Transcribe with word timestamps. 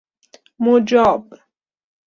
مجاب 0.59 1.31